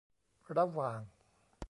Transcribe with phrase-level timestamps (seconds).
[0.57, 1.01] ระหว่าง